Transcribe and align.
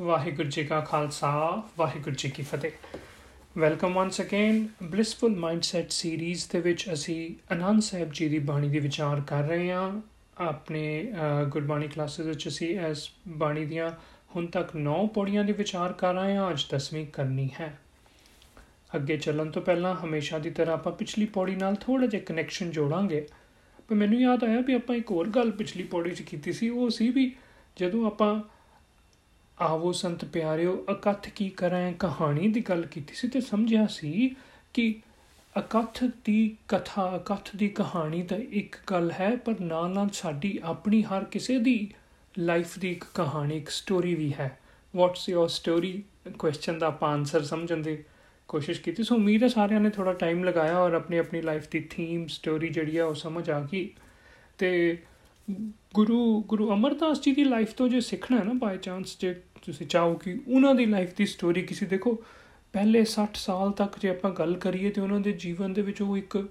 ਵਾਹਿਗੁਰੂ 0.00 0.48
ਜੀ 0.48 0.62
ਕਾ 0.64 0.80
ਖਾਲਸਾ, 0.80 1.62
ਵਾਹਿਗੁਰੂ 1.78 2.14
ਜੀ 2.18 2.28
ਕੀ 2.30 2.42
ਫਤਿਹ। 2.42 2.70
Welcome 3.58 3.94
once 3.94 4.20
again 4.20 4.66
blissful 4.82 5.34
mindset 5.36 5.90
series 5.90 6.46
ਦੇ 6.52 6.60
ਵਿੱਚ 6.60 6.84
ਅਸੀਂ 6.92 7.34
ਆਨੰਦ 7.52 7.82
ਸਾਹਿਬ 7.82 8.12
ਜੀ 8.12 8.28
ਦੀ 8.28 8.38
ਬਾਣੀ 8.38 8.68
ਦੇ 8.68 8.78
ਵਿਚਾਰ 8.78 9.20
ਕਰ 9.20 9.42
ਰਹੇ 9.48 9.70
ਹਾਂ। 9.70 9.90
ਆਪਣੇ 10.40 11.12
ਗੁਰਬਾਣੀ 11.52 11.88
ਕਲਾਸਿਸ 11.88 12.26
ਵਿੱਚ 12.26 12.46
ਅਸੀਂ 12.48 12.68
ਇਸ 12.80 13.08
ਬਾਣੀ 13.28 13.64
ਦੀਆਂ 13.66 13.90
ਹੁਣ 14.36 14.46
ਤੱਕ 14.46 14.70
9 14.76 14.96
ਪੌੜੀਆਂ 15.14 15.44
ਦੇ 15.44 15.52
ਵਿਚਾਰ 15.52 15.92
ਕਰ 15.92 16.14
ਰਹੇ 16.14 16.36
ਹਾਂ, 16.36 16.50
ਅੱਜ 16.50 16.64
10ਵੀਂ 16.74 17.06
ਕਰਨੀ 17.12 17.48
ਹੈ। 17.60 17.76
ਅੱਗੇ 18.96 19.16
ਚੱਲਣ 19.16 19.50
ਤੋਂ 19.50 19.62
ਪਹਿਲਾਂ 19.62 19.94
ਹਮੇਸ਼ਾ 20.04 20.38
ਦੀ 20.38 20.50
ਤਰ੍ਹਾਂ 20.50 20.74
ਆਪਾਂ 20.74 20.92
ਪਿਛਲੀ 20.92 21.26
ਪੌੜੀ 21.26 21.56
ਨਾਲ 21.56 21.74
ਥੋੜਾ 21.74 22.06
ਜਿਹਾ 22.06 22.22
ਕਨੈਕਸ਼ਨ 22.26 22.70
ਜੋੜਾਂਗੇ। 22.70 23.26
ਪਰ 23.88 23.94
ਮੈਨੂੰ 23.94 24.20
ਯਾਦ 24.20 24.44
ਆਇਆ 24.44 24.60
ਵੀ 24.60 24.74
ਆਪਾਂ 24.74 24.96
ਇੱਕ 24.96 25.10
ਹੋਰ 25.10 25.28
ਗੱਲ 25.28 25.50
ਪਿਛਲੀ 25.52 25.84
ਪੌੜੀ 25.84 26.10
'ਚ 26.10 26.22
ਕੀਤੀ 26.22 26.52
ਸੀ, 26.52 26.68
ਉਹ 26.68 26.90
ਸੀ 26.90 27.10
ਵੀ 27.10 27.30
ਜਦੋਂ 27.76 28.06
ਆਪਾਂ 28.06 28.40
ਆਵੋ 29.62 29.92
ਸੰਤ 29.92 30.24
ਪਿਆਰਿਓ, 30.24 30.84
ਅਕਥ 30.90 31.28
ਕੀ 31.28 31.48
ਕਰਾਂ 31.48 31.92
ਕਹਾਣੀ 31.92 32.48
ਦੀ 32.48 32.60
ਗੱਲ 32.60 32.86
ਕੀਤੀ 32.86 33.14
ਸੀ 33.14 33.28
ਤੇ 33.28 33.40
ਸਮਝਿਆ 33.40 33.86
ਸੀ 33.86 34.36
ਕਿ 34.74 35.00
ਅਕਥ 35.58 36.04
ਦੀ 36.24 36.56
ਕਥਾ, 36.68 37.16
ਅਕਥ 37.16 37.56
ਦੀ 37.56 37.68
ਕਹਾਣੀ 37.68 38.22
ਤਾਂ 38.22 38.38
ਇੱਕ 38.38 38.76
ਗੱਲ 38.90 39.12
ਹੈ, 39.12 39.36
ਪਰ 39.36 39.54
ਨਾਲ 39.60 39.90
ਨਾਲ 39.90 40.08
ਸਾਡੀ 40.12 40.60
ਆਪਣੀ 40.62 41.02
ਹਰ 41.02 41.24
ਕਿਸੇ 41.24 41.58
ਦੀ 41.58 41.94
ਲਾਈਫ 42.38 42.78
ਦੀ 42.78 42.90
ਇੱਕ 42.90 43.04
ਕਹਾਣੀ, 43.14 43.56
ਇੱਕ 43.56 43.68
ਸਟੋਰੀ 43.68 44.14
ਵੀ 44.14 44.32
ਹੈ। 44.32 44.58
ਵਾਟਸ 44.96 45.28
ਯੋਰ 45.28 45.48
ਸਟੋਰੀ 45.48 46.02
ਕੁਐਸਚਨ 46.38 46.78
ਦਾ 46.78 46.86
ਆਪਾਂ 46.86 47.10
ਆਨਸਰ 47.10 47.42
ਸਮਝਣ 47.42 47.76
ਦੀ 47.76 48.04
ਕੋਸ਼ਿਸ਼ 48.48 48.80
ਕੀਤੀ। 48.80 49.02
ਸੋ 49.02 49.14
ਉਮੀਦ 49.14 49.42
ਹੈ 49.42 49.48
ਸਾਰਿਆਂ 49.48 49.80
ਨੇ 49.80 49.90
ਥੋੜਾ 49.90 50.12
ਟਾਈਮ 50.12 50.44
ਲਗਾਇਆ 50.44 50.78
ਔਰ 50.78 50.92
ਆਪਣੀ 50.92 51.18
ਆਪਣੀ 51.18 51.42
ਲਾਈਫ 51.42 51.68
ਦੀ 51.70 51.80
ਥੀਮ 51.80 52.26
ਸਟੋਰੀ 52.26 52.68
ਜਿਹੜੀ 52.68 52.98
ਹੈ 52.98 53.04
ਉਹ 53.04 53.14
ਸਮਝ 53.14 53.50
ਆ 53.50 53.60
ਗਈ। 53.60 53.90
ਤੇ 54.58 54.98
ਗੁਰੂ 55.94 56.44
ਗੁਰੂ 56.48 56.72
ਅਮਰਦਾਸ 56.72 57.20
ਜੀ 57.20 57.32
ਦੀ 57.32 57.44
ਲਾਈਫ 57.44 57.74
ਤੋਂ 57.74 57.88
ਜੇ 57.88 58.00
ਸਿੱਖਣਾ 58.00 58.38
ਹੈ 58.38 58.44
ਨਾ 58.44 58.52
ਬਾਈ 58.52 58.78
ਚਾਂਸ 58.78 59.18
ਜੇ 59.20 59.34
ਤੁਸੀਂ 59.34 59.86
ਚਾਹੋ 59.86 60.14
ਕਿ 60.14 60.40
ਉਹਨਾਂ 60.48 60.74
ਦੀ 60.74 60.86
ਲਾਈਫ 60.86 61.14
ਦੀ 61.16 61.26
ਸਟੋਰੀ 61.26 61.62
ਕਿਸੇ 61.62 61.86
ਦੇਖੋ, 61.86 62.24
ਪਹਿਲੇ 62.72 63.04
60 63.04 63.28
ਸਾਲ 63.34 63.70
ਤੱਕ 63.70 63.98
ਜੇ 63.98 64.08
ਆਪਾਂ 64.08 64.30
ਗੱਲ 64.30 64.54
ਕਰੀਏ 64.54 64.90
ਤੇ 64.90 65.00
ਉਹਨਾਂ 65.00 65.20
ਦੇ 65.20 65.32
ਜੀਵਨ 65.32 65.72
ਦੇ 65.72 65.82
ਵਿੱਚ 65.82 66.02
ਉਹ 66.02 66.16
ਇੱਕ 66.16 66.48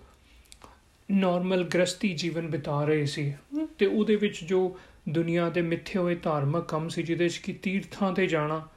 ਨਾਰਮਲ 1.11 1.63
ਗ੍ਰਸਤੀ 1.63 2.13
ਜੀਵਨ 2.13 2.47
ਬਿਤਾ 2.47 2.83
ਰਹੇ 2.83 3.05
ਸੀ। 3.05 3.33
ਤੇ 3.77 3.85
ਉਹਦੇ 3.85 4.15
ਵਿੱਚ 4.15 4.43
ਜੋ 4.43 4.79
ਦੁਨੀਆ 5.09 5.49
ਦੇ 5.49 5.61
ਮਿੱਥੇ 5.61 5.99
ਹੋਏ 5.99 6.15
ਧਾਰਮਿਕ 6.15 6.63
ਕੰਮ 6.63 6.89
ਸੀ, 6.89 7.03
ਜਿਹਦੇ 7.03 7.23
ਵਿੱਚ 7.23 7.37
ਕਿ 7.37 7.53
ਤੀਰਥਾਂ 7.53 8.13
ਤੇ 8.13 8.27
ਜਾਣਾ, 8.27 8.67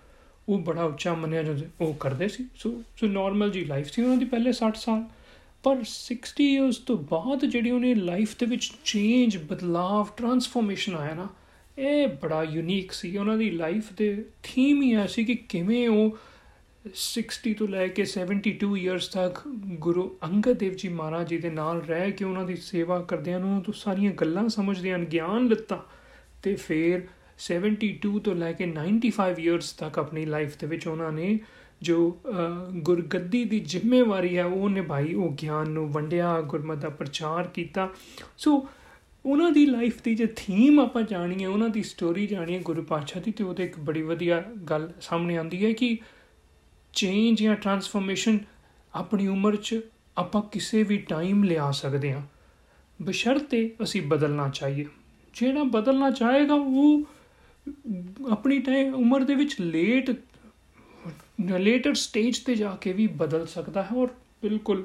ਉਹ 0.49 0.59
ਬੜਾ 0.59 0.85
ਉੱਚਾ 0.85 1.15
ਮੰਨਿਆ 1.15 1.43
ਜਾਂਦਾ, 1.43 1.67
ਉਹ 1.81 1.95
ਕਰਦੇ 1.95 2.29
ਸੀ। 2.29 2.47
ਸੋ 2.57 2.83
ਸੋ 2.97 3.07
ਨਾਰਮਲ 3.07 3.51
ਜੀ 3.51 3.65
ਲਾਈਫ 3.65 3.91
ਸੀ। 3.91 4.03
ਉਹਨਾਂ 4.03 4.17
ਦੀ 4.17 4.25
ਪਹਿਲੇ 4.25 4.53
60 4.53 4.77
ਸਾਲ 4.77 5.05
ਪਰ 5.65 5.77
60 5.77 6.45
ਇਅਰਸ 6.45 6.77
ਤੋਂ 6.77 6.97
ਬਾਅਦ 6.99 7.45
ਜਿਹੜੀ 7.45 7.71
ਉਹਨੇ 7.71 7.95
ਲਾਈਫ 7.95 8.39
ਦੇ 8.39 8.47
ਵਿੱਚ 8.47 8.73
ਚੇਂਜ 8.85 9.37
ਬਦਲਾਵ 9.37 10.09
ਟਰਾਂਸਫਰਮੇਸ਼ਨ 10.17 10.95
ਆਇਆ 10.95 11.15
ਨਾ, 11.15 11.29
ਇਹ 11.79 12.09
ਬੜਾ 12.09 12.43
ਯੂਨੀਕ 12.43 12.93
ਸੀ। 12.93 13.17
ਉਹਨਾਂ 13.17 13.39
ਦੀ 13.39 13.51
ਲਾਈਫ 13.51 13.93
ਦੇ 13.93 14.25
ਥੀਮ 14.43 14.83
ਹੀ 14.83 14.95
ਐਸੀ 14.95 15.25
ਕਿ 15.25 15.35
ਕਿਵੇਂ 15.35 15.89
ਉਹ 15.89 16.19
60 16.95 17.53
ਤੋਂ 17.59 17.69
ਲੈ 17.69 17.87
ਕੇ 17.89 18.05
72 18.05 18.77
ਇਅਰਸ 18.77 19.09
ਤੱਕ 19.09 19.41
ਗੁਰੂ 19.65 20.17
ਅੰਗਦ 20.25 20.53
ਦੇਵ 20.53 20.73
ਜੀ 20.73 20.89
ਮਹਾਰਾਜ 20.89 21.29
ਜੀ 21.29 21.39
ਦੇ 21.39 21.51
ਨਾਲ 21.51 21.81
ਰਹਿ 21.81 22.13
ਕੇ 22.13 22.25
ਉਹਨਾਂ 22.25 22.45
ਦੀ 22.45 22.57
ਸੇਵਾ 22.57 23.03
ਕਰਦਿਆਂ 23.03 23.41
ਨੂੰ 23.41 23.63
ਤੋਂ 23.63 23.75
ਸਾਰੀਆਂ 23.75 24.13
ਗੱਲਾਂ 24.13 24.49
ਸਮਝਦਿਆਂ 24.49 24.99
ਗਿਆਨ 24.99 25.47
ਲਿੱਤਾ 25.47 25.87
ਤੇ 26.43 26.55
ਫਿਰ 26.55 27.09
72 27.53 28.19
ਤੋਂ 28.25 28.35
ਲੈ 28.35 28.53
ਕੇ 28.53 28.65
95 28.65 29.39
ਇਅਰਸ 29.39 29.73
ਤੱਕ 29.73 29.99
ਆਪਣੀ 29.99 30.27
ਲਾਈਫ 30.27 30.57
ਦੇ 30.59 30.67
ਵਿੱਚ 30.67 30.87
ਉਹਨਾਂ 30.87 31.13
ਨੇ 31.13 31.41
ਜੋ 31.85 32.21
ਗੁਰਗੱਦੀ 32.73 33.45
ਦੀ 33.45 33.61
ਜ਼ਿੰਮੇਵਾਰੀ 33.61 34.37
ਹੈ, 34.37 34.45
ਉਹ 34.45 34.69
ਨਿਭਾਈ, 34.71 35.15
ਉਹ 35.15 35.33
ਗਿਆਨ 35.43 35.71
ਨੂੰ 35.71 35.89
ਵੰਡਿਆ, 35.93 36.41
ਗੁਰਮਤਿ 36.41 36.81
ਦਾ 36.81 36.89
ਪ੍ਰਚਾਰ 36.89 37.47
ਕੀਤਾ। 37.47 37.89
ਸੋ, 38.39 38.67
ਉਹਨਾਂ 39.27 39.51
ਦੀ 39.51 39.67
ਲਾਈਫ 39.67 40.03
ਦੀ 40.03 40.15
ਜੇ 40.15 40.27
ਥੀਮ 40.37 40.81
ਆਪਾਂ 40.81 41.03
ਜਾਣੀਏ, 41.03 41.47
ਉਹਨਾਂ 41.47 41.69
ਦੀ 41.69 41.83
ਸਟੋਰੀ 41.83 42.27
ਜਾਣੀਏ 42.27 42.59
ਗੁਰੂ 42.59 42.83
ਪਾਤਸ਼ਾਹ 42.83 43.23
ਦੀ, 43.23 43.33
ਤੇ 43.33 43.45
ਉਹਦੇ 43.45 43.65
ਇੱਕ 43.65 43.79
ਬੜੀ 43.79 44.03
ਵਧੀਆ 44.03 44.43
ਗੱਲ 44.71 44.93
ਸਾਹਮਣੇ 45.01 45.37
ਆਉਂਦੀ 45.37 45.65
ਹੈ 45.65 45.73
ਕਿ 45.73 45.99
ਚੇਂਜ 46.93 47.43
ਜਾਂ 47.43 47.57
ਟਰਾਂਸਫਰਮੇਸ਼ਨ 47.57 48.39
ਆਪਣੀ 48.95 49.27
ਉਮਰ 49.27 49.57
'ਚ 49.57 49.81
ਆਪਾਂ 50.17 50.43
ਕਿਸੇ 50.43 50.83
ਵੀ 50.83 50.97
ਟਾਈਮ 50.99 51.45
ਲਿਆ 51.45 51.71
ਸਕਦੇ 51.71 52.13
ਹਾਂ। 52.13 52.23
ਬਸ਼ਰਤੇ 53.03 53.75
ਅਸੀਂ 53.83 54.03
ਬਦਲਣਾ 54.03 54.49
ਚਾਹੀਏ। 54.49 54.87
ਜਿਹੜਾ 55.35 55.63
ਬਦਲਣਾ 55.63 56.11
ਚਾਹੇਗਾ, 56.11 56.55
ਉਹ 56.55 57.03
ਆਪਣੀ 58.31 58.59
ਟਾਈਮ 58.59 58.95
ਉਮਰ 58.95 59.25
ਦੇ 59.25 59.35
ਵਿੱਚ 59.35 59.57
ਲੇਟ 59.61 60.11
ਲੇਟਰ 61.39 61.95
ਸਟੇਜ 61.95 62.39
ਤੇ 62.39 62.55
ਜਾ 62.55 62.77
ਕੇ 62.81 62.93
ਵੀ 62.93 63.07
ਬਦਲ 63.17 63.47
ਸਕਦਾ 63.47 63.83
ਹੈ 63.83 63.97
ਔਰ 63.97 64.09
ਬਿਲਕੁਲ 64.43 64.85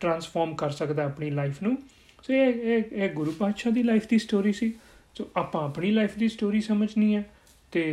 ਟਰਾਂਸਫਾਰਮ 0.00 0.54
ਕਰ 0.54 0.70
ਸਕਦਾ 0.70 1.04
ਆਪਣੀ 1.04 1.30
ਲਾਈਫ 1.30 1.62
ਨੂੰ। 1.62 1.76
ਸੋ 2.22 2.32
ਇਹ 2.32 2.54
ਇਹ 2.66 2.82
ਇਹ 2.92 3.10
ਗੁਰੂ 3.10 3.32
ਪਾਤਸ਼ਾਹ 3.32 3.72
ਦੀ 3.72 3.82
ਲਾਈਫ 3.82 4.06
ਦੀ 4.08 4.18
ਸਟੋਰੀ 4.18 4.52
ਸੀ। 4.52 4.72
ਸੋ 5.14 5.28
ਆਪਾਂ 5.36 5.64
ਆਪਣੀ 5.64 5.90
ਲਾਈਫ 5.90 6.16
ਦੀ 6.18 6.28
ਸਟੋਰੀ 6.28 6.60
ਸਮਝਣੀ 6.60 7.14
ਹੈ 7.16 7.24
ਤੇ 7.72 7.84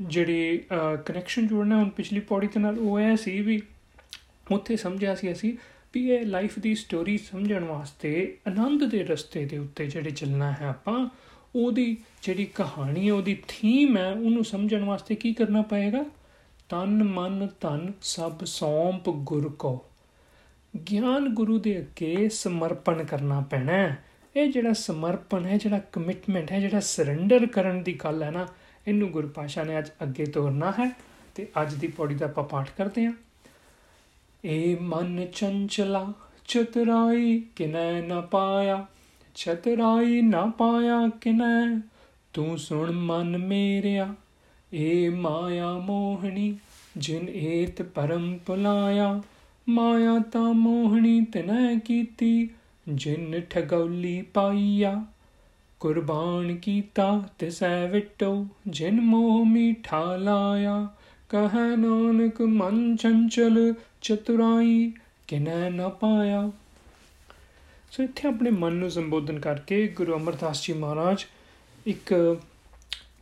ਜਿਹੜੀ 0.00 0.58
ਕਨੈਕਸ਼ਨ 1.06 1.46
ਜੋੜਨਾ 1.46 1.78
ਹੁਣ 1.78 1.88
ਪਿਛਲੀ 1.90 2.20
ਪੌੜੀ 2.20 2.46
ਦੇ 2.46 2.60
ਨਾਲ, 2.60 2.78
ਉਹ 2.78 2.98
ਹੈ 3.00 3.14
ਸੀ 3.16 3.40
ਵੀ 3.40 3.60
ਉੱਥੇ 4.50 4.76
ਸਮਝਿਆ 4.76 5.14
ਸੀ 5.14 5.32
ਅਸੀਂ 5.32 5.52
ਵੀ 5.94 6.08
ਇਹ 6.10 6.24
ਲਾਈਫ 6.26 6.58
ਦੀ 6.58 6.74
ਸਟੋਰੀ 6.74 7.16
ਸਮਝਣ 7.18 7.64
ਵਾਸਤੇ 7.64 8.36
ਆਨੰਦ 8.48 8.84
ਦੇ 8.84 9.02
ਰਸਤੇ 9.02 9.44
ਦੇ 9.44 9.58
ਉੱਤੇ 9.58 9.86
ਜਿਹੜੇ 9.86 10.10
ਚੱਲਣਾ 10.10 10.50
ਹੈ 10.52 10.66
ਆਪਾਂ, 10.66 11.08
ਉਹਦੀ 11.56 11.96
ਜਿਹੜੀ 12.22 12.44
ਕਹਾਣੀ 12.54 13.08
ਹੈ, 13.08 13.12
ਉਹਦੀ 13.12 13.36
ਥੀਮ 13.48 13.96
ਹੈ, 13.96 14.10
ਉਹਨੂੰ 14.10 14.44
ਸਮਝਣ 14.44 14.84
ਵਾਸਤੇ 14.84 15.14
ਕੀ 15.14 15.32
ਕਰਨਾ 15.34 15.62
ਪਏਗਾ? 15.62 16.04
ਤਨ 16.68 17.02
ਮਨ 17.04 17.48
ਧਨ 17.60 17.92
ਸਭ 18.02 18.44
ਸੌਂਪ 18.44 19.10
ਗੁਰ 19.10 19.48
ਕੋ। 19.48 19.84
ਗਿਆਨ 20.90 21.28
ਗੁਰੂ 21.28 21.58
ਦੇ 21.58 21.78
ਅੱਗੇ 21.78 22.28
ਸਮਰਪਣ 22.28 23.04
ਕਰਨਾ 23.04 23.40
ਪੈਣਾ 23.40 23.96
ਇਹ 24.36 24.52
ਜਿਹੜਾ 24.52 24.72
ਸਮਰਪਣ 24.72 25.46
ਹੈ, 25.46 25.56
ਜਿਹੜਾ 25.58 25.78
ਕਮਿਟਮੈਂਟ 25.78 26.52
ਹੈ, 26.52 26.60
ਜਿਹੜਾ 26.60 26.80
ਸਰੈਂਡਰ 26.80 27.46
ਕਰਨ 27.46 27.82
ਦੀ 27.82 27.92
ਗੱਲ 27.94 28.22
ਹੈ 28.22 28.30
ਨਾ, 28.30 28.46
ਇਹਨੂੰ 28.88 29.10
ਗੁਰਪਾਸ਼ਾ 29.10 29.64
ਨੇ 29.64 29.78
ਅੱਜ 29.78 29.88
ਅੱਗੇ 30.02 30.26
ਤੋਰਨਾ 30.26 30.70
ਹੈ 30.70 30.90
ਤੇ 31.34 31.48
ਅੱਜ 31.62 31.74
ਦੀ 31.74 31.86
ਪੌੜੀ 31.86 32.14
ਦਾ 32.14 32.26
ਆਪਾਂ 32.26 32.44
ਪਾਠ 32.44 32.70
ਕਰਦੇ 32.70 33.04
ਹਾਂ। 33.06 33.12
ਏ 34.44 34.74
ਮਨ 34.74 35.26
ਚੰਚਲਾ, 35.26 36.12
ਚਤਰਾਈ 36.48 37.42
ਕਿਨੈ 37.56 38.00
ਨਾ 38.00 38.20
ਪਾਇਆ, 38.20 38.86
ਚਤਰਾਈ 39.34 40.22
ਨਾ 40.22 40.46
ਪਾਇਆ 40.58 41.08
ਕਿਨੈ, 41.20 41.80
ਤੂੰ 42.32 42.58
ਸੁਣ 42.58 42.90
ਮਨ 42.90 43.38
ਮੇਰਿਆ 43.38 44.14
ਏ 44.74 45.08
ਮਾਇਆ 45.08 45.72
ਮੋਹਣੀ, 45.78 46.58
ਜਿਨ 46.96 47.28
ਏਤ 47.28 47.82
ਪਰਮ 47.82 48.38
ਪੁਲਾਇਆ। 48.46 49.22
ਮਾਇਆ 49.68 50.18
ਤਾਂ 50.18 50.54
ਮੋਹਣੀ 50.54 51.24
ਤਨੈ 51.24 51.78
ਕੀਤੀ, 51.78 52.50
ਜਿਨ 52.88 53.40
ਠਗੌਲੀ 53.40 54.22
ਪਾਈਆ। 54.22 55.06
ਕੁਰਬਾਨ 55.80 56.56
ਕੀਤਾ 56.56 57.22
ਤਿਸੈ 57.38 57.88
ਵਿਟੋ, 57.88 58.46
ਜਿਨ 58.68 59.00
ਮੋਹ 59.00 59.44
ਮੀਠਾ 59.44 60.16
ਲਾਇਆ। 60.16 60.88
ਕਹੈ 61.28 61.76
ਨਾਨਕ, 61.76 62.42
ਮਨ 62.42 62.96
ਚੰਚਲ 62.96 63.74
ਚਤੁਰਾਈ, 64.02 64.92
ਕਿਨੈ 65.28 65.70
ਨ 65.70 65.88
ਪਾਇਆ। 65.88 66.50
ਸੋ 67.90 68.02
ਇੱਥੇ 68.02 68.28
ਆਪਣੇ 68.28 68.50
ਮਨ 68.50 68.72
ਨੂੰ 68.72 68.90
ਸੰਬੋਧਨ 68.90 69.38
ਕਰਕੇ 69.38 69.88
ਗੁਰੂ 69.88 70.16
ਅਮਰਦਾਸ 70.16 70.66
ਜੀ 70.66 70.72
ਮਹਾਰਾਜ 70.72 71.24
ਇੱਕ 71.86 72.40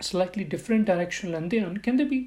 ਸਲਾਈਟਲੀ 0.00 0.44
ਡਿਫਰੈਂਟ 0.44 0.86
ਡਾਇਰੈਕਸ਼ਨ 0.86 1.30
ਲੈਂਦੇ 1.30 1.60
ਹਨ, 1.60 1.78
ਕਹਿੰਦੇ 1.78 2.04
ਵੀ 2.04 2.26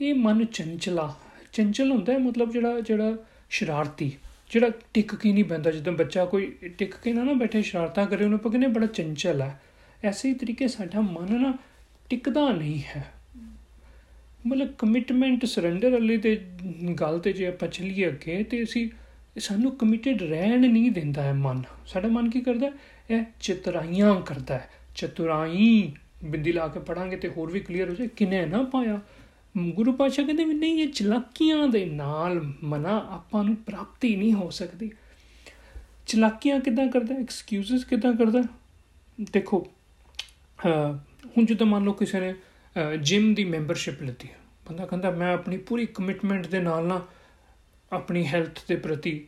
ਇਹ 0.00 0.14
ਮਨ 0.14 0.44
ਚੰਚਲਾ, 0.44 1.14
ਚੰਚਲ 1.52 1.90
ਹੁੰਦਾ 1.90 2.12
ਹੈ 2.12 2.18
ਮਤਲਬ 2.18 2.52
ਜਿਹੜਾ 2.52 2.80
ਜਿਹੜਾ 2.80 3.16
ਸ਼ਰਾਰਤੀ, 3.50 4.10
ਜਿਹੜਾ 4.50 4.70
ਟਿਕ 4.94 5.14
ਕੇ 5.14 5.32
ਨਹੀਂ 5.32 5.44
ਬੰਦਾ 5.44 5.70
ਜਦੋਂ 5.70 5.92
ਬੱਚਾ 5.92 6.24
ਕੋਈ 6.24 6.46
ਟਿਕ 6.78 6.94
ਕੇ 6.94 7.12
ਨਾ 7.12 7.24
ਨਾ 7.24 7.32
ਬੈਠੇ 7.32 7.62
ਸ਼ਰਾਰਤਾਂ 7.62 8.06
ਕਰੇ 8.06 8.24
ਉਹਨੂੰ 8.24 8.38
ਪਕਨੇ 8.38 8.66
ਬੜਾ 8.66 8.86
ਚੰਚਲ 8.86 9.42
ਹੈ। 9.42 9.60
ਐਸੇ 10.04 10.28
ਹੀ 10.28 10.34
ਤਰੀਕੇ 10.34 10.68
ਸਾਡਾ 10.68 11.00
ਮਨ 11.00 11.40
ਨਾ 11.42 11.52
ਟਿਕਦਾ 12.10 12.48
ਨਹੀਂ 12.52 12.80
ਹੈ। 12.86 13.04
ਮਤਲਬ 14.46 14.72
ਕਮਿਟਮੈਂਟ 14.78 15.44
ਸਰੈਂਡਰ 15.44 15.90
ਵਾਲੀ 15.90 16.16
ਤੇ 16.16 16.36
ਗੱਲ 17.00 17.18
ਤੇ 17.18 17.32
ਜੇ 17.32 17.46
ਆਪਾਂ 17.46 17.68
ਚੱਲੀਏ 17.68 18.08
ਅੱਗੇ, 18.08 18.42
ਤੇ 18.42 18.62
ਅਸੀਂ 18.62 18.88
ਸਾਨੂੰ 19.40 19.76
ਕਮਿਟਡ 19.76 20.22
ਰਹਿਣ 20.22 20.70
ਨਹੀਂ 20.72 20.90
ਦਿੰਦਾ 20.90 21.22
ਹੈ 21.22 21.32
ਮਨ। 21.32 21.62
ਸਾਡਾ 21.86 22.08
ਮਨ 22.08 22.30
ਕੀ 22.30 22.40
ਕਰਦਾ 22.40 22.70
ਇਹ 23.10 23.22
ਚਤੁਰਾਈਆਂ 23.40 24.20
ਕਰਦਾ 24.20 24.54
ਹੈ, 24.54 24.68
ਚਤੁਰਾਈ। 24.96 25.92
ਬਿੰਦੀ 26.24 26.52
ਲਾ 26.52 26.66
ਕੇ 26.68 26.80
ਪੜਾਂਗੇ 26.80 27.16
ਤੇ 27.16 27.28
ਹੋਰ 27.28 27.50
ਵੀ 27.50 27.60
ਕਲੀਅਰ 27.60 27.88
ਹੋ 27.90 27.94
ਜਾਏ। 27.94 28.08
ਕਿਨੇ 28.16 28.44
ਨਾ 28.46 28.62
ਪਾਇਆ। 28.64 29.00
ਗੁਰੂ 29.54 29.92
ਪਾਤਸ਼ਾਹ 29.92 30.24
ਕਹਿੰਦੇ 30.24 30.44
ਵੀ 30.44 30.54
ਨਹੀਂ, 30.54 30.82
ਇਹ 30.82 30.88
ਚਲਾਕੀਆਂ 30.88 31.66
ਦੇ 31.68 31.84
ਨਾਲ 31.86 32.40
ਮਨਾ 32.62 32.96
ਆਪਾਂ 33.10 33.42
ਨੂੰ 33.44 33.56
ਪ੍ਰਾਪਤੀ 33.56 34.14
ਨਹੀਂ 34.16 34.32
ਹੋ 34.32 34.48
ਸਕਦੀ। 34.50 34.90
ਚਲਾਕੀਆਂ 36.06 36.58
ਕਿਦਾਂ 36.60 36.86
ਕਰਦਾ 36.88 37.14
ਐਕਸਕਿਊਜ਼ਸ 37.14 37.84
ਕਿਦਾਂ 37.84 38.12
ਕਰਦਾ 38.12 38.42
ਦੇਖੋ 39.32 39.66
ਹੁਣ 40.58 41.44
ਜਦੋਂ 41.44 41.66
ਮੰਨ 41.66 41.84
ਲਓ 41.84 41.92
ਕਿਸੇ 41.92 42.20
ਨੇ 42.20 42.34
ਜਿਮ 43.00 43.34
ਦੀ 43.34 43.44
ਮੈਂਬਰਸ਼ਿਪ 43.44 44.02
ਲਈ 44.02 44.28
ਬੰਦਾ 44.68 44.86
ਕਹਿੰਦਾ, 44.86 45.10
ਮੈਂ 45.10 45.32
ਆਪਣੀ 45.34 45.56
ਪੂਰੀ 45.58 45.86
ਕਮਿਟਮੈਂਟ 45.86 46.46
ਦੇ 46.46 46.60
ਨਾਲ 46.60 46.84
ਨਾ 46.84 47.00
ਆਪਣੀ 47.92 48.26
ਹੈਲਥ 48.26 48.60
ਦੇ 48.68 48.76
ਪ੍ਰਤੀ 48.76 49.24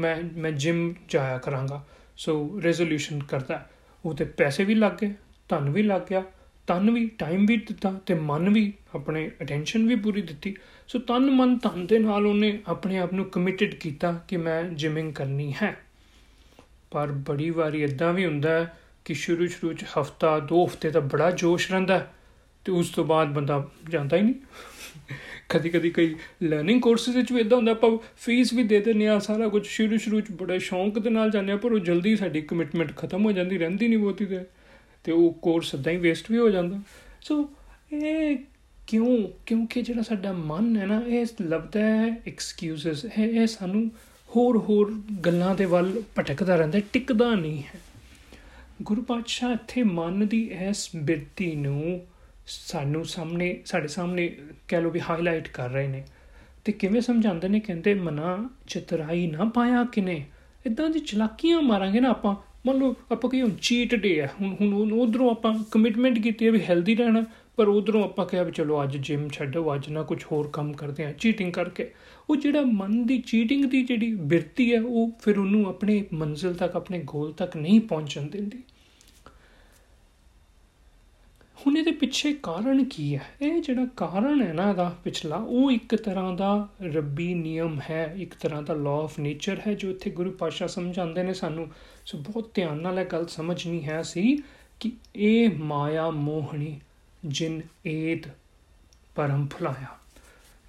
ਮੈਂ 0.00 0.16
ਮੈਂ 0.36 0.50
ਜਿਮ 0.52 0.94
ਜਾਇਆ 1.08 1.38
ਕਰਾਂਗਾ। 1.38 1.84
ਸੋ 2.16 2.60
ਰੈਜ਼ੋਲੂਸ਼ਨ 2.64 3.22
ਕਰਦਾ 3.22 3.66
ਉਹ 4.04 4.14
ਤੇ 4.14 4.24
ਪੈਸੇ 4.24 4.64
ਵੀ 4.64 4.74
ਲੱਗ 4.74 4.92
ਗਏ। 4.92 5.12
ਧਨ 5.48 5.70
ਵੀ 5.70 5.82
ਲੱਗ 5.82 6.02
ਗਿਆ 6.10 6.24
ਤਨ 6.66 6.90
ਵੀ 6.90 7.10
ਟਾਈਮ 7.18 7.46
ਵੀ 7.46 7.56
ਦਿੱਤਾ 7.56 8.00
ਤੇ 8.06 8.14
ਮਨ 8.14 8.48
ਵੀ, 8.48 8.72
ਆਪਣੇ 8.94 9.30
ਅਟੈਂਸ਼ਨ 9.42 9.86
ਵੀ 9.86 9.96
ਪੂਰੀ 9.96 10.22
ਦਿੱਤੀ। 10.22 10.56
ਸੋ 10.88 10.98
ਤਨ 10.98 11.30
ਮਨ, 11.30 11.58
ਧਨ 11.58 11.86
ਦੇ 11.86 11.98
ਨਾਲ 11.98 12.26
ਉਹਨੇ 12.26 12.58
ਆਪਣੇ 12.66 12.98
ਆਪ 12.98 13.12
ਨੂੰ 13.12 13.24
ਕਮਿਟਡ 13.24 13.74
ਕੀਤਾ 13.74 14.24
ਕਿ 14.28 14.36
ਮੈਂ 14.36 14.64
ਜਿਮਿੰਗ 14.64 15.12
ਕਰਨੀ 15.12 15.54
ਹੈ। 15.62 15.76
ਪਰ 16.90 17.06
ਬੜੀ 17.06 17.50
ਵਾਰੀ 17.50 17.82
ਇਦਾਂ 17.82 18.12
ਵੀ 18.12 18.26
ਹੁੰਦਾ 18.26 18.50
ਹੈ 18.50 18.78
ਕਿ 19.04 19.14
ਸ਼ੁਰੂ 19.14 19.46
ਸ਼ੁਰੂ 19.46 19.72
ਚ 19.72 19.84
ਹਫਤਾ, 20.00 20.38
ਦੋ 20.38 20.64
ਹਫ਼ਤੇ 20.64 20.90
ਤਾਂ 20.90 21.00
ਬੜਾ 21.00 21.30
ਜੋਸ਼ 21.30 21.70
ਰਹਿੰਦਾ 21.70 22.12
ਤੇ 22.64 22.72
ਉਸ 22.72 22.88
ਤੋਂ 22.88 23.04
ਬਾਅਦ 23.04 23.32
ਬੰਦਾ 23.32 23.70
ਜਾਂਦਾ 23.90 24.16
ਹੀ 24.16 24.22
ਨਹੀਂ। 24.22 24.34
ਕਦੀ 25.48 25.68
ਕਦੀ 25.68 25.90
ਕਈ 25.90 26.14
ਲਰਨਿੰਗ 26.42 26.80
ਕੋਰਸਸ 26.80 27.16
ਵਿੱਚ 27.16 27.32
ਵੀ 27.32 27.40
ਇਦਾਂ 27.40 27.56
ਹੁੰਦਾ, 27.56 27.72
ਆਪਾਂ 27.72 27.98
ਫੀਸ 28.16 28.52
ਵੀ 28.52 28.62
ਦੇ 28.62 28.80
ਦਿੰਦੇ 28.80 29.08
ਆ 29.08 29.18
ਸਾਰਾ 29.18 29.48
ਕੁਝ 29.48 29.66
ਸ਼ੁਰੂ 29.66 29.96
ਸ਼ੁਰੂ 29.96 30.20
ਚ 30.20 30.24
ਬੜੇ 30.32 30.58
ਸ਼ੌਂਕ 30.58 30.98
ਦੇ 30.98 31.10
ਨਾਲ 31.10 31.30
ਜਾਂਦੇ 31.30 31.52
ਆ 31.52 31.56
ਪਰ 31.56 31.72
ਉਹ 31.72 31.78
ਜਲਦੀ 31.78 32.16
ਸਾਡੀ 32.16 32.40
ਕਮਿਟਮੈਂਟ 32.40 32.96
ਖਤਮ 32.96 33.24
ਹੋ 33.24 33.32
ਜਾਂਦੀ, 33.32 33.58
ਰਹਿੰਦੀ 33.58 33.88
ਨਹੀਂ 33.88 33.98
ਬਹੁਤੀ 33.98 34.26
ਤੇ 34.26 34.40
ਤੇ 35.04 35.12
ਉਹ 35.12 35.32
ਕੋਰਸ 35.42 35.74
ਇਦਾਂ 35.74 35.92
ਹੀ 35.92 35.98
ਵੇਸਟ 35.98 36.30
ਵੀ 36.30 36.38
ਹੋ 36.38 36.50
ਜਾਂਦਾ। 36.50 36.80
ਸੋ 37.20 37.50
ਇਹ 37.92 38.36
ਕਿਉਂ, 38.86 39.28
ਕਿਉਂਕਿ 39.46 39.82
ਜਿਹੜਾ 39.82 40.02
ਸਾਡਾ 40.02 40.32
ਮਨ 40.32 40.76
ਹੈ 40.76 40.86
ਨਾ, 40.86 41.02
ਇਹ 41.06 41.26
ਲੱਭਦਾ 41.42 41.80
ਹੈ 41.80 42.16
ਐਕਸਕਿਊਜ਼ਸ 42.26 43.06
ਹੈ 43.18 43.24
ਇਹ 43.24 43.46
ਸਾਨੂੰ 43.46 43.90
ਹੋਰ 44.36 44.58
ਹੋਰ 44.58 45.02
ਗੱਲਾਂ 45.26 45.54
ਦੇ 45.54 45.64
ਵੱਲ 45.64 46.02
ਭਟਕਦਾ 46.18 46.56
ਰਹਿੰਦਾ, 46.56 46.80
ਟਿਕਦਾ 46.92 47.34
ਨਹੀਂ 47.34 47.62
ਹੈ। 47.62 47.80
ਗੁਰੂ 48.82 49.02
ਪਾਤਸ਼ਾਹ 49.02 49.52
ਇੱਥੇ 49.52 49.82
ਮਨ 49.82 50.26
ਦੀ 50.26 50.50
ਇਸ 50.68 50.90
ਬਿਰਤੀ 50.96 51.54
ਨੂੰ 51.54 52.06
ਸਾਨੂੰ 52.46 53.04
ਸਾਹਮਣੇ, 53.04 53.60
ਸਾਡੇ 53.66 53.88
ਸਾਹਮਣੇ 53.88 54.36
ਕਹਿ 54.68 54.82
ਲੋ 54.82 54.90
ਵੀ 54.90 55.00
ਹਾਈਲਾਈਟ 55.00 55.48
ਕਰ 55.48 55.70
ਰਹੇ 55.70 55.88
ਨੇ। 55.88 56.04
ਤੇ 56.64 56.72
ਕਿਵੇਂ 56.72 57.00
ਸਮਝਾਉਂਦੇ 57.00 57.48
ਨੇ? 57.48 57.60
ਕਹਿੰਦੇ, 57.60 57.94
ਮਨਾ 57.94 58.50
ਚਤਰਾਈ 58.68 59.26
ਨਾ 59.26 59.44
ਪਾਇਆ 59.44 59.84
ਕਿਨੇ। 59.84 60.26
ਇਦਾਂ 60.66 60.90
ਦੀ 60.90 61.00
ਚਲਾਕੀਆਂ 61.00 61.62
ਮਾਰਾਂਗੇ 61.62 62.00
ਨਾ 62.00 62.10
ਆਪਾਂ। 62.10 62.36
ਮੰਨ 62.66 62.78
ਲਓ 62.78 62.94
ਆਪਾਂ 63.12 63.30
ਕੋਈ 63.30 63.42
ਚੀਟ 63.62 63.94
ਡੇ 63.94 64.20
ਆ, 64.20 64.28
ਹੁਣ 64.40 64.54
ਹੁਣ 64.54 64.92
ਉਧਰੋਂ 64.92 65.30
ਆਪਾਂ 65.30 65.54
ਕਮਿਟਮੈਂਟ 65.70 66.18
ਕੀਤੀ 66.18 66.46
ਹੈ 66.46 66.50
ਵੀ 66.50 66.60
ਹੈਲਦੀ 66.60 66.94
ਰਹਿਣਾ, 66.94 67.24
ਪਰ 67.56 67.68
ਉਧਰੋਂ 67.68 68.04
ਆਪਾਂ 68.04 68.26
ਕਿਹਾ 68.26 68.42
ਵੀ 68.42 68.52
ਚਲੋ 68.52 68.82
ਅੱਜ 68.82 68.96
ਜਿਮ 68.96 69.28
ਛੱਡੋ, 69.28 69.74
ਅੱਜ 69.74 69.88
ਨਾ 69.88 70.02
ਕੁਝ 70.02 70.24
ਹੋਰ 70.32 70.48
ਕੰਮ 70.52 70.72
ਕਰਦੇ 70.72 71.04
ਆ 71.04 71.12
ਚੀਟਿੰਗ 71.12 71.52
ਕਰਕੇ। 71.52 71.90
ਉਹ 72.30 72.36
ਜਿਹੜਾ 72.36 72.60
ਮਨ 72.60 73.04
ਦੀ 73.06 73.18
ਚੀਟਿੰਗ 73.18 73.64
ਦੀ 73.64 73.82
ਜਿਹੜੀ 73.82 74.14
ਬਿਰਤੀ 74.14 74.74
ਹੈ 74.74 74.80
ਉਹ 74.80 75.10
ਫਿਰ 75.20 75.38
ਉਹਨੂੰ 75.38 75.66
ਆਪਣੇ 75.66 76.04
ਮੰਜ਼ਿਲ 76.12 76.54
ਤੱਕ, 76.54 76.76
ਆਪਣੇ 76.76 77.02
ਗੋਲ 77.04 77.32
ਤੱਕ 77.32 77.56
ਨਹੀਂ 77.56 77.80
ਪਹੁੰਚਣ 77.80 78.22
ਦਿੰਦੀ। 78.22 78.62
ਹੁਣ 81.66 81.76
ਇਹਦੇ 81.76 81.90
ਪਿੱਛੇ 81.90 82.32
ਕਾਰਨ 82.32 82.84
ਕੀ 82.84 83.16
ਹੈ? 83.16 83.22
ਇਹ 83.42 83.62
ਜਿਹੜਾ 83.62 83.86
ਕਾਰਨ 83.96 84.42
ਹੈ 84.42 84.52
ਨਾ 84.52 84.70
ਇਹਦਾ 84.70 84.96
ਪਿਛਲਾ, 85.04 85.36
ਉਹ 85.36 85.70
ਇੱਕ 85.70 85.94
ਤਰ੍ਹਾਂ 85.94 86.32
ਦਾ 86.32 86.68
ਰੱਬੀ 86.82 87.34
ਨਿਯਮ 87.34 87.80
ਹੈ, 87.90 88.14
ਇੱਕ 88.18 88.34
ਤਰ੍ਹਾਂ 88.34 88.62
ਦਾ 88.62 88.74
ਲਾਅ 88.74 88.92
ਆਫ 88.92 89.18
ਨੇਚਰ 89.18 89.60
ਹੈ, 89.66 89.74
ਜੋ 89.74 89.90
ਇੱਥੇ 89.90 90.10
ਗੁਰੂ 90.10 90.30
ਪਾਸ਼ਾ 90.30 90.66
ਸਮਝਾਉਂਦੇ 90.66 91.22
ਨੇ 91.22 91.34
ਸਾਨੂੰ। 91.34 91.68
ਸੋ 92.06 92.18
ਬਹੁਤ 92.18 92.50
ਧਿਆਨ 92.54 92.80
ਨਾਲ 92.80 92.98
ਇਹ 92.98 93.04
ਗੱਲ 93.04 93.26
ਸਮਝਣੀ 93.26 93.84
ਹੈ 93.84 94.02
ਸੀ 94.02 94.42
ਕਿ 94.80 94.92
ਇਹ 95.16 95.50
ਮਾਇਆ 95.58 96.10
ਮੋਹਣੀ 96.10 96.80
ਜਿਨ 97.24 97.62
ਏਦ 97.86 98.26
ਪਰਮ 99.14 99.46
ਫੁਲਾਇਆ 99.46 99.98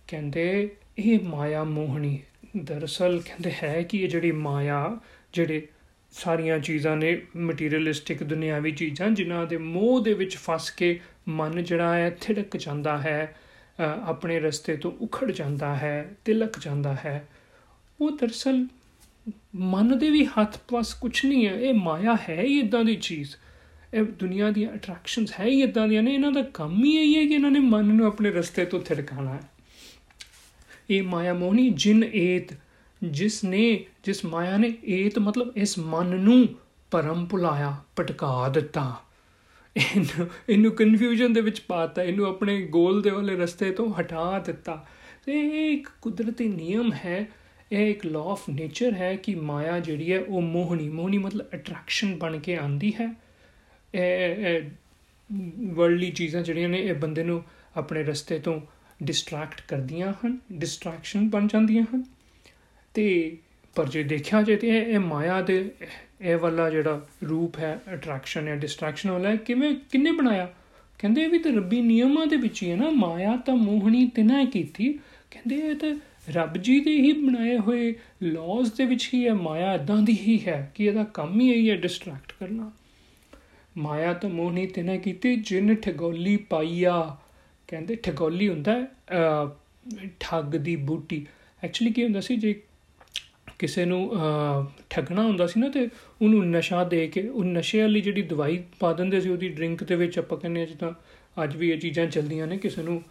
ਕਹਿੰਦੇ 0.07 0.75
ਇਹ 0.99 1.19
ਮਾਇਆ 1.19 1.63
ਮੋਹਣੀ 1.63 2.19
ਦਰਸਲ 2.57 3.21
ਕਹਿੰਦੇ 3.25 3.51
ਹੈ 3.63 3.81
ਕਿ 3.83 4.03
ਇਹ 4.03 4.09
ਜਿਹੜੀ 4.09 4.31
ਮਾਇਆ, 4.31 4.99
ਜਿਹੜੇ 5.33 5.67
ਸਾਰੀਆਂ 6.15 6.59
ਚੀਜ਼ਾਂ 6.59 6.95
ਨੇ 6.97 7.21
ਮਟੀਰੀਅਲਿਸਟਿਕ 7.37 8.23
ਦੁਨਿਆਵੀ 8.23 8.71
ਚੀਜ਼ਾਂ, 8.71 9.09
ਜਿਨ੍ਹਾਂ 9.09 9.45
ਦੇ 9.45 9.57
ਮੋਹ 9.57 9.99
ਦੇ 10.01 10.13
ਵਿੱਚ 10.13 10.35
ਫਸ 10.35 10.69
ਕੇ 10.69 10.99
ਮਨ 11.27 11.63
ਜਿਹੜਾ 11.63 11.95
ਹੈ 11.95 12.09
ਥਿੜਕ 12.21 12.57
ਜਾਂਦਾ 12.57 12.97
ਹੈ 12.97 13.35
ਆਪਣੇ 14.03 14.39
ਰਸਤੇ 14.39 14.75
ਤੋਂ 14.77 14.91
ਉਖੜ 15.01 15.31
ਜਾਂਦਾ 15.31 15.75
ਹੈ, 15.75 16.15
ਤਿਲਕ 16.25 16.59
ਜਾਂਦਾ 16.59 16.95
ਹੈ। 17.05 17.27
ਉਹ 18.01 18.11
ਦਰਸਲ 18.11 18.65
ਮਨ 19.55 19.97
ਦੇ 19.97 20.09
ਵੀ 20.09 20.25
ਹੱਥ 20.25 20.57
ਪਾਸ 20.69 20.93
ਕੁਝ 20.93 21.25
ਨਹੀਂ 21.25 21.47
ਹੈ, 21.47 21.53
ਇਹ 21.53 21.73
ਮਾਇਆ 21.73 22.17
ਹੈ 22.29 22.41
ਹੀ 22.41 22.59
ਇਦਾਂ 22.59 22.83
ਦੀ 22.83 22.95
ਚੀਜ਼। 22.95 23.35
ਇਹ 23.93 24.03
ਦੁਨੀਆ 24.19 24.51
ਦੀਆਂ 24.51 24.73
ਅਟਰੈਕਸ਼ਨਸ 24.73 25.33
ਹੈ 25.39 25.45
ਹੀ 25.45 25.61
ਇਦਾਂ 25.61 25.87
ਦੀਆਂ 25.87 26.03
ਨੇ, 26.03 26.13
ਇਹਨਾਂ 26.13 26.31
ਦਾ 26.31 26.41
ਕੰਮ 26.41 26.83
ਹੀ 26.83 26.95
ਇਹ 26.95 27.15
ਹੈ 27.15 27.27
ਕਿ 27.27 27.33
ਇਹਨਾਂ 27.33 27.51
ਨੇ 27.51 27.59
ਮਨ 27.59 27.85
ਨੂੰ 27.85 28.07
ਆਪਣੇ 28.07 28.31
ਰਸਤੇ 28.31 28.65
ਤੋਂ 28.65 28.81
ਥਿੜਕਾਣਾ 28.81 29.33
ਹੈ। 29.33 29.41
ਇਹ 30.89 31.03
ਮਾਇਆ 31.03 31.33
ਮੋਹਣੀ 31.33 31.69
ਜਿਨ 31.69 32.03
ਏਤ 32.13 32.53
ਜਿਸ 33.01 33.43
ਨੇ, 33.43 33.85
ਜਿਸ 34.03 34.25
ਮਾਇਆ 34.25 34.57
ਨੇ 34.57 34.73
ਏਤ 34.87 35.19
ਮਤਲਬ 35.19 35.57
ਇਸ 35.57 35.77
ਮਨ 35.79 36.15
ਨੂੰ 36.19 36.47
ਪਰਮ 36.91 37.25
ਭੁਲਾਇਆ 37.25 37.75
ਪਟਕਾ 37.95 38.49
ਦਿੱਤਾ। 38.49 38.95
ਇਹਨੂੰ 39.75 40.27
ਇਹਨੂੰ 40.49 40.71
ਕਨਫਿਊਜ਼ਨ 40.71 41.33
ਦੇ 41.33 41.41
ਵਿੱਚ 41.41 41.59
ਪਾਤਾ, 41.59 42.03
ਇਹਨੂੰ 42.03 42.25
ਆਪਣੇ 42.25 42.61
ਗੋਲ 42.67 43.01
ਦੇ 43.01 43.09
ਵਾਲੇ 43.09 43.35
ਰਸਤੇ 43.35 43.71
ਤੋਂ 43.71 43.89
ਹਟਾ 43.93 44.39
ਦਿੱਤਾ। 44.39 44.85
ਤੇ 45.25 45.39
ਇਹ 45.39 45.73
ਇੱਕ 45.73 45.89
ਕੁਦਰਤੀ 46.01 46.47
ਨਿਯਮ 46.47 46.91
ਹੈ, 47.05 47.25
ਇਹ 47.71 47.89
ਇੱਕ 47.91 48.05
ਲਾਅ 48.05 48.23
ਆਫ 48.23 48.49
ਨੇਚਰ 48.49 48.93
ਹੈ 48.93 49.15
ਕਿ 49.15 49.35
ਮਾਇਆ 49.35 49.79
ਜਿਹੜੀ 49.79 50.11
ਹੈ 50.11 50.19
ਉਹ 50.19 50.41
ਮੋਹਣੀ 50.41 50.89
ਮੋਹਣੀ 50.89 51.17
ਮਤਲਬ 51.17 51.45
ਅਟਰੈਕਸ਼ਨ 51.53 52.15
ਬਣ 52.15 52.39
ਕੇ 52.39 52.57
ਆਂਦੀ 52.57 52.93
ਹੈ। 52.99 53.13
ਇਹ 53.93 54.61
ਵਰਲਡਲੀ 55.73 56.11
ਚੀਜ਼ਾਂ 56.11 56.41
ਜਿਹੜੀਆਂ 56.41 56.69
ਨੇ, 56.69 56.79
ਇਹ 56.79 56.93
ਬੰਦੇ 56.93 57.23
ਨੂੰ 57.23 57.43
ਆਪਣੇ 57.77 58.03
ਰਸਤੇ 58.03 58.39
ਤੋਂ 58.39 58.59
ਡਿਸਟਰੈਕਟ 59.03 59.61
ਕਰਦੀਆਂ 59.67 60.13
ਹਨ 60.25 60.37
ਡਿਸਟਰੈਕਸ਼ਨ 60.51 61.29
ਬਣ 61.29 61.47
ਜਾਂਦੀਆਂ 61.47 61.83
ਹਨ। 61.95 62.03
ਤੇ 62.95 63.37
ਪਰ 63.75 63.87
ਜੇ 63.89 64.03
ਦੇਖਿਆ 64.03 64.41
ਜੇ 64.41 64.55
ਤੇ 64.55 64.67
ਇਹ 64.67 64.99
ਮਾਇਆ 64.99 65.41
ਦੇ, 65.41 65.71
ਇਹ 66.21 66.37
ਵਾਲਾ 66.37 66.69
ਜਿਹੜਾ 66.69 67.07
ਰੂਪ 67.29 67.57
ਹੈ 67.59 67.79
ਅਟਰੈਕਸ਼ਨ 67.93 68.45
ਜਾਂ 68.45 68.55
ਡਿਸਟਰੈਕਸ਼ਨ 68.55 69.11
ਵਾਲਾ 69.11 69.35
ਕਿਵੇਂ, 69.35 69.73
ਕਿੰਨੇ 69.91 70.11
ਬਣਾਇਆ? 70.11 70.53
ਕਹਿੰਦੇ 70.99 71.21
ਇਹ 71.21 71.29
ਵੀ 71.29 71.39
ਤਾਂ 71.39 71.51
ਰੱਬੀ 71.51 71.81
ਨਿਯਮਾਂ 71.81 72.27
ਦੇ 72.27 72.35
ਵਿੱਚ 72.35 72.63
ਹੀ 72.63 72.69
ਹੈ 72.71 72.75
ਨਾ, 72.75 72.89
ਮਾਇਆ 72.89 73.35
ਤਾਂ 73.37 73.55
ਮੋਹਣੀ 73.55 74.05
ਤਿਨਾ 74.07 74.43
ਕੀਤੀ। 74.45 74.91
ਕਹਿੰਦੇ 75.31 75.55
ਇਹ 75.55 75.75
ਤਾਂ 75.75 75.95
ਰੱਬ 76.29 76.57
ਜੀ 76.57 76.79
ਦੇ 76.79 76.91
ਹੀ 76.91 77.11
ਬਣਾਏ 77.11 77.57
ਹੋਏ 77.57 77.93
ਲਾਜ਼ 78.23 78.71
ਦੇ 78.73 78.85
ਵਿੱਚ 78.85 79.09
ਹੀ 79.13 79.27
ਹੈ, 79.27 79.33
ਮਾਇਆ 79.33 79.73
ਇਦਾਂ 79.73 79.97
ਦੀ 79.97 80.17
ਹੀ 80.17 80.39
ਹੈ 80.47 80.71
ਕਿ 80.75 80.85
ਇਹਦਾ 80.85 81.03
ਕੰਮ 81.03 81.39
ਹੀ 81.41 81.49
ਇਹੀ 81.49 81.69
ਹੈ 81.69 81.75
ਡਿਸਟਰੈਕਟ 81.75 82.33
ਕਰਨਾ। 82.39 82.71
ਮਾਇਆ 83.77 84.13
ਤਾਂ 84.13 84.29
ਮੋਹਣੀ 84.29 84.67
ਤਿਨਾ 84.67 84.95
ਕੀਤੀ, 84.97 85.35
ਜਿਨ 85.35 85.75
ਠਗੋਲੀ 85.75 86.37
ਪਾਈਆ। 86.37 87.17
ਕਹਿੰਦੇ 87.67 87.95
ਠਗੋਲੀ 87.95 88.49
ਹੁੰਦਾ 88.49 88.87
ਠੱਗ 90.19 90.55
ਦੀ 90.55 90.75
ਬੂਟੀ। 90.75 91.25
ਐਕਚੁਅਲੀ 91.63 91.93
ਕੀ 91.93 92.03
ਹੁੰਦਾ 92.03 92.21
ਸੀ, 92.21 92.35
ਜੇ 92.35 92.61
ਕਿਸੇ 93.59 93.85
ਨੂੰ 93.85 94.11
ਠੱਗਣਾ 94.89 95.23
ਹੁੰਦਾ 95.23 95.47
ਸੀ 95.47 95.59
ਨਾ 95.59 95.69
ਤੇ 95.69 95.87
ਉਹਨੂੰ 96.21 96.49
ਨਸ਼ਾ 96.49 96.83
ਦੇ 96.83 97.07
ਕੇ, 97.07 97.27
ਉਹ 97.27 97.43
ਨਸ਼ੇ 97.43 97.81
ਵਾਲੀ 97.81 98.01
ਜਿਹੜੀ 98.01 98.21
ਦਵਾਈ 98.21 98.63
ਪਾ 98.79 98.93
ਦਿੰਦੇ 98.93 99.21
ਸੀ 99.21 99.29
ਉਹਦੀ 99.29 99.49
ਡਰਿੰਕ 99.49 99.83
ਦੇ 99.83 99.95
ਵਿੱਚ 99.95 100.17
ਆਪਾਂ 100.19 100.37
ਕਹਿੰਦੇ 100.37 100.61
ਆ 100.61 100.65
ਜਿੱਦਾਂ 100.65 100.91
ਅੱਜ 101.43 101.55
ਵੀ 101.57 101.69
ਇਹ 101.71 101.79
ਚੀਜ਼ਾਂ 101.79 102.05
ਚੱਲਦੀਆਂ 102.07 102.47
ਨੇ, 102.47 102.57
ਕਿਸੇ 102.57 102.83
ਨੂੰ 102.83 103.01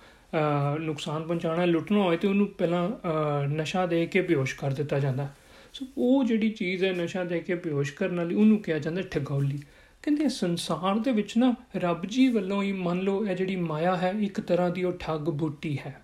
ਨੁਕਸਾਨ 0.80 1.22
ਪਹੁੰਚਾਉਣਾ 1.22 1.64
ਲੁੱਟਣਾ 1.64 2.02
ਹੋਏ 2.02 2.16
ਤੇ 2.16 2.28
ਉਹਨੂੰ 2.28 2.46
ਪਹਿਲਾਂ 2.58 3.48
ਨਸ਼ਾ 3.48 3.86
ਦੇ 3.86 4.04
ਕੇ 4.06 4.20
ਬੇਹੋਸ਼ 4.20 4.54
ਕਰ 4.56 4.72
ਦਿੱਤਾ 4.72 4.98
ਜਾਂਦਾ। 4.98 5.28
ਸੋ 5.72 5.86
ਉਹ 5.98 6.24
ਜਿਹੜੀ 6.24 6.50
ਚੀਜ਼ 6.50 6.84
ਹੈ 6.84 6.92
ਨਸ਼ਾ 6.92 7.24
ਦੇ 7.24 7.38
ਕੇ 7.40 7.54
ਬੇਹੋਸ਼ 7.54 7.92
ਕਰਨ 7.94 8.16
ਵਾਲੀ, 8.16 8.34
ਉਹਨੂੰ 8.34 8.58
ਕਿਹਾ 8.62 8.78
ਜਾਂਦਾ 8.78 9.02
ਠਗੌਲੀ। 9.02 9.58
ਕਹਿੰਦੇ 10.02 10.28
ਸੰਸਾਰ 10.28 10.98
ਦੇ 10.98 11.12
ਵਿੱਚ 11.12 11.36
ਨਾ 11.38 11.54
ਰੱਬ 11.76 12.06
ਜੀ 12.06 12.28
ਵੱਲੋਂ 12.28 12.62
ਹੀ 12.62 12.72
ਮੰਨ 12.72 13.00
ਲਓ 13.00 13.24
ਇਹ 13.26 13.34
ਜਿਹੜੀ 13.36 13.56
ਮਾਇਆ 13.56 13.96
ਹੈ, 13.96 14.12
ਇੱਕ 14.20 14.40
ਤਰ੍ਹਾਂ 14.40 14.70
ਦੀ 14.70 14.84
ਉਹ 14.84 14.92
ਠੱਗ 15.00 15.28
ਬੂਟੀ 15.32 15.76
ਹੈ। 15.78 16.00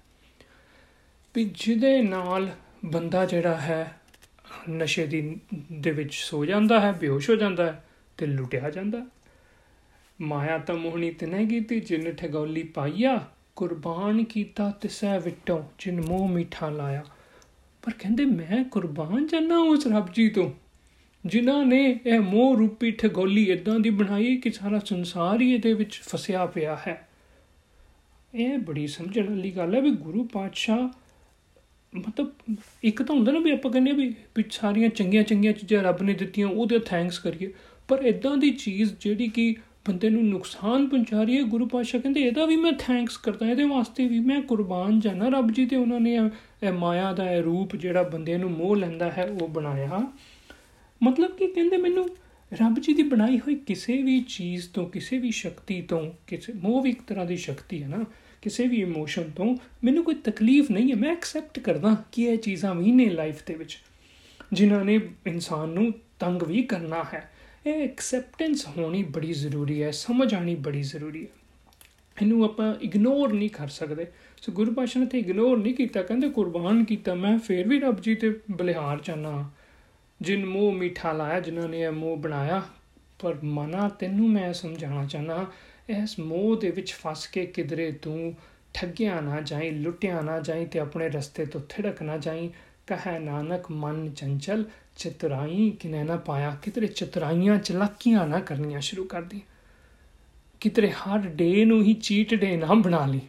ਵੀ 1.34 1.44
ਜਿਹਦੇ 1.54 2.00
ਨਾਲ 2.02 2.48
ਬੰਦਾ 2.84 3.25
ਜਿਹੜਾ 3.26 3.56
ਹੈ 3.56 4.00
ਨਸ਼ੇ 4.70 5.06
ਦੀ 5.06 5.41
ਦੇ 5.73 5.91
ਵਿੱਚ 5.91 6.14
ਸੋ 6.14 6.44
ਜਾਂਦਾ 6.44 6.81
ਹੈ, 6.81 6.93
ਬੇਹੋਸ਼ 6.93 7.31
ਹੋ 7.31 7.35
ਜਾਂਦਾ 7.35 7.67
ਹੈ 7.67 7.85
ਤੇ 8.17 8.26
ਲੁੱਟਿਆ 8.26 8.70
ਜਾਂਦਾ 8.70 9.06
ਮਾਇਆ 10.20 10.58
ਤਾਂ 10.58 10.75
ਮੋਹਣੀ 10.75 11.11
ਤੇ 11.11 11.26
ਨਹੀਂ 11.26 11.47
ਕੀਤੀ, 11.47 11.81
ਜਿਨ 11.81 12.12
ਠਗੌਲੀ 12.12 12.62
ਪਾਈਆ, 12.62 13.25
ਕੁਰਬਾਨ 13.56 14.25
ਕੀਤਾ 14.25 14.70
ਤਿਸੈ 14.70 15.19
ਵਿਟੋ 15.19 15.64
ਜਿਨ 15.78 16.00
ਮੋਹ 16.00 16.28
ਮਿੱਠਾ 16.28 16.69
ਲਾਇਆ। 16.69 17.04
ਪਰ 17.83 17.92
ਕਹਿੰਦੇ, 17.99 18.25
ਮੈਂ 18.25 18.64
ਕੁਰਬਾਨ 18.64 19.26
ਜਾਣਾ 19.26 19.59
ਉਸ 19.59 19.87
ਰੱਬ 19.87 20.12
ਜੀ 20.12 20.28
ਤੋਂ, 20.28 20.50
ਜਿਨ੍ਹਾਂ 21.26 21.64
ਨੇ 21.64 22.00
ਇਹ 22.07 22.21
ਮੋਹ 22.21 22.57
ਰੂਪੀ 22.57 22.90
ਠਗੋਲੀ 22.90 23.45
ਇਦਾਂ 23.45 23.80
ਦੀ 23.80 23.90
ਬਣਾਈ 23.90 24.37
ਕਿ 24.37 24.50
ਸਾਰਾ 24.50 24.78
ਸੰਸਾਰ 24.78 25.40
ਹੀ 25.40 25.54
ਇਹਦੇ 25.54 25.73
ਵਿੱਚ 25.73 26.00
ਫਸਿਆ 26.04 26.47
ਪਿਆ 26.47 26.78
ਹੈ। 26.87 27.09
ਇਹ 28.35 28.59
ਬੜੀ 28.59 28.87
ਸਮਝਣ 28.87 29.28
ਵਾਲੀ 29.28 29.50
ਗੱਲ 29.50 29.75
ਹੈ 29.75 29.80
ਵੀ 29.80 29.90
ਗੁਰੂ 29.90 30.25
ਪਾਤਸ਼ਾਹ 30.25 30.88
ਮਤਲਬ 31.97 32.56
ਇੱਕ 32.85 33.02
ਤਾਂ 33.02 33.14
ਹੁੰਦਾ 33.14 33.32
ਨਾ 33.32 33.38
ਵੀ 33.38 33.50
ਆਪਾਂ 33.50 33.70
ਕਹਿੰਦੇ 33.73 33.92
ਵੀ 33.92 34.14
ਵੀ 34.37 34.44
ਸਾਰੀਆਂ 34.50 34.88
ਚੰਗੀਆਂ 34.88 35.23
ਚੰਗੀਆਂ 35.23 35.52
ਚੀਜ਼ਾਂ 35.52 35.82
ਰੱਬ 35.82 36.02
ਨੇ 36.02 36.12
ਦਿੱਤੀਆਂ, 36.14 36.49
ਉਹਦੇ 36.49 36.78
ਥੈਂਕਸ 36.78 37.18
ਕਰੀਏ। 37.18 37.52
ਪਰ 37.88 38.04
ਇਦਾਂ 38.04 38.37
ਦੀ 38.37 38.50
ਚੀਜ਼ 38.50 38.92
ਜਿਹੜੀ 39.00 39.28
ਕਿ 39.28 39.56
ਬੰਦੇ 39.88 40.11
ਨੂੰ 40.11 40.25
ਨੁਕਸਾਨ 40.25 40.87
ਪਹੁੰਚਾ 40.88 41.23
ਰਹੀ 41.23 41.37
ਹੈ, 41.37 41.42
ਗੁਰੂ 41.42 41.66
ਪਾਤਸ਼ਾਹ 41.66 42.00
ਕਹਿੰਦੇ, 42.00 42.20
ਇਹਦਾ 42.20 42.47
ਵੀ 42.47 42.56
ਮੈਂ 42.56 42.73
ਥੈਂਕਸ 42.73 43.16
ਕਰਦਾ, 43.16 43.50
ਇਹਦੇ 43.50 43.64
ਵਾਸਤੇ 43.64 44.09
ਵੀ 44.09 44.20
ਮੈਂ 44.20 44.42
ਕੁਰਬਾਨ 44.42 45.00
ਜਾਣਾ 45.00 45.28
ਰੱਬ 45.28 45.50
ਜੀ 45.50 45.66
ਤੇ 45.66 45.76
ਉਹਨਾਂ 45.76 46.00
ਨੇ 46.00 46.18
ਇਹ 46.62 46.73
ਮਾਇਆ 46.73 47.12
ਦਾ 47.12 47.32
ਇਹ 47.32 47.42
ਰੂਪ 47.42 47.76
ਜਿਹੜਾ 47.76 48.02
ਬੰਦੇ 48.02 48.38
ਨੂੰ 48.38 48.50
ਮੋਹ 48.50 48.76
ਲੈਂਦਾ 48.76 49.11
ਹੈ, 49.11 49.25
ਉਹ 49.25 49.49
ਬਣਾਇਆ। 49.49 50.12
ਮਤਲਬ 51.02 51.37
ਕਿ 51.37 51.47
ਕਹਿੰਦੇ 51.47 51.76
ਮੈਨੂੰ 51.76 52.09
ਰੱਬ 52.52 52.78
ਜੀ 52.80 52.94
ਦੀ 52.94 53.02
ਬਣਾਈ 53.02 53.38
ਹੋਈ 53.38 53.54
ਕਿਸੇ 53.54 54.02
ਵੀ 54.02 54.20
ਚੀਜ਼ 54.20 54.68
ਤੋਂ, 54.68 54.88
ਕਿਸੇ 54.88 55.18
ਵੀ 55.18 55.30
ਸ਼ਕਤੀ 55.30 55.82
ਤੋਂ, 55.82 56.11
ਕਿਸੇ, 56.26 56.52
ਮੋਹ 56.52 56.82
ਵੀ 56.82 56.90
ਇੱਕ 56.90 57.02
ਤਰ੍ਹਾਂ 57.02 57.26
ਦੀ 57.26 57.37
ਸ਼ਕਤੀ 57.37 57.82
ਹੈ 57.82 57.88
ਨਾ 57.88 58.04
ਕਿਸੇ 58.42 58.66
ਵੀ 58.66 58.80
ਇਮੋਸ਼ਨ 58.80 59.30
ਤੋਂ 59.30 59.56
ਮੈਨੂੰ 59.85 60.04
ਕੋਈ 60.04 60.14
ਤਕਲੀਫ 60.14 60.70
ਨਹੀਂ 60.70 60.90
ਹੈ, 60.90 60.97
ਮੈਂ 60.97 61.12
ਐਕਸੈਪਟ 61.12 61.59
ਕਰਦਾ 61.59 61.97
ਕਿ 62.12 62.23
ਇਹ 62.23 62.38
ਚੀਜ਼ਾਂ 62.38 62.75
ਵੀ 62.75 62.92
ਨੇ 62.92 63.09
ਲਾਈਫ 63.09 63.42
ਦੇ 63.47 63.54
ਵਿੱਚ, 63.54 63.78
ਜਿਨ੍ਹਾਂ 64.52 64.85
ਨੇ 64.85 65.00
ਇਨਸਾਨ 65.26 65.68
ਨੂੰ 65.68 65.92
ਤੰਗ 66.20 66.42
ਵੀ 66.42 66.62
ਕਰਨਾ 66.62 67.04
ਹੈ। 67.14 67.30
ਇਹ 67.66 67.82
ਐਕਸੈਪਟੈਂਸ 67.85 68.66
ਹੋਣੀ 68.66 69.02
ਬੜੀ 69.02 69.32
ਜ਼ਰੂਰੀ 69.32 69.82
ਹੈ, 69.82 69.90
ਸਮਝ 69.90 70.35
ਆਣੀ 70.35 70.54
ਬੜੀ 70.54 70.82
ਜ਼ਰੂਰੀ 70.82 71.23
ਹੈ। 71.23 71.28
ਇਹਨੂੰ 72.23 72.44
ਆਪਾਂ 72.44 72.75
ਇਗਨੋਰ 72.82 73.32
ਨਹੀਂ 73.32 73.50
ਕਰ 73.50 73.68
ਸਕਦੇ। 73.68 74.06
ਸੋ 74.42 74.52
ਗੁਰੂ 74.52 74.73
ਪਾਸ਼ਾ 74.73 75.00
ਨੇ 75.00 75.06
ਤੇ 75.06 75.18
ਇਗਨੋਰ 75.18 75.59
ਨਹੀਂ 75.59 75.75
ਕੀਤਾ, 75.75 76.02
ਕਹਿੰਦੇ 76.02 76.28
ਕੁਰਬਾਨ 76.28 76.85
ਕੀਤਾ, 76.85 77.14
ਮੈਂ 77.14 77.38
ਫੇਰ 77.38 77.68
ਵੀ 77.68 77.80
ਰੱਬ 77.80 78.00
ਜੀ 78.00 78.14
ਤੇ 78.14 78.40
ਬਲਿਹਾਰ 78.50 78.99
ਚਾਹਨਾ 78.99 79.50
ਜਿਨ 80.20 80.47
ਮੂੰਹ 80.47 80.73
ਮਿੱਠਾ 80.73 81.12
ਲਾਇਆ, 81.12 81.40
ਜਿਨ੍ਹਾਂ 81.40 81.68
ਨੇ 81.68 81.80
ਇਹ 81.80 81.90
ਮੂੰਹ 81.90 82.16
ਬਣਾਇਆ, 82.16 82.62
ਪਰ 83.18 83.37
ਮਨਾ 83.44 83.88
ਤੈਨੂੰ 83.88 84.30
ਮੈਂ 84.30 84.52
ਸਮਝਾਉਣਾ 84.52 85.06
ਚਾਹਨਾ 85.06 85.47
ਇਸ 85.90 86.18
ਮੋਹ 86.18 86.56
ਦੇ 86.56 86.70
ਵਿੱਚ 86.70 86.92
ਫਸ 86.92 87.26
ਕੇ 87.26 87.47
ਕਿਧਰੇ 87.47 87.90
ਤੂੰ 87.92 88.35
ਠੱਗਿਆ 88.75 89.20
ਨਾ 89.20 89.40
ਜਾਈ, 89.40 89.70
ਲੁੱਟਿਆ 89.70 90.20
ਨਾ 90.20 90.38
ਜਾਈ 90.40 90.66
ਤੇ 90.66 90.78
ਆਪਣੇ 90.78 91.09
ਰਸਤੇ 91.09 91.47
ਤੋਂ 91.47 91.61
ਥੜਕ 91.68 92.02
ਨਾ 92.02 92.16
ਜਾਈ। 92.18 92.50
ਕਹੈ 92.87 93.18
ਨਾਨਕ, 93.18 93.70
ਮਨ 93.70 94.11
ਚੰਚਲ, 94.11 94.64
ਚਤਰਾਈ 94.97 95.70
ਕਿਨੇ 95.80 96.02
ਨਾ 96.02 96.16
ਪਾਇਆ, 96.16 96.56
ਕਿਧਰੇ 96.62 96.87
ਚਤਰਾਈਆਂ 96.87 97.59
ਚਲਾਕੀਆਂ 97.59 98.26
ਨਾ 98.26 98.40
ਕਰਨੀਆਂ 98.40 98.80
ਸ਼ੁਰੂ 98.80 99.04
ਕਰ 99.04 99.23
ਦੀ 99.23 99.40
ਕਿਤੇ 100.61 100.90
ਹਰ 100.90 101.18
ਡੇ 101.18 101.64
ਨੂੰ 101.64 101.82
ਹੀ 101.82 101.94
ਚੀਟ 101.94 102.35
ਡੇ 102.35 102.56
ਨਾ 102.56 102.75
ਬਣਾ 102.75 103.04
ਲਈ 103.06 103.20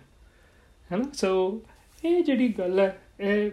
ਹੈਨਾ? 0.92 1.04
ਸੋ 1.14 1.62
ਇਹ 2.06 2.24
ਜਿਹੜੀ 2.24 2.48
ਗੱਲ 2.48 2.80
ਹੈ, 2.80 2.98
ਇਹ 3.20 3.52